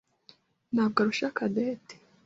ntabwo 0.73 0.97
arusha 0.99 1.27
Cadette. 1.37 1.93